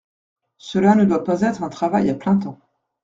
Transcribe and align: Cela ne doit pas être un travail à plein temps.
Cela 0.57 0.95
ne 0.95 1.05
doit 1.05 1.23
pas 1.23 1.41
être 1.41 1.61
un 1.61 1.69
travail 1.69 2.09
à 2.09 2.15
plein 2.15 2.35
temps. 2.35 2.59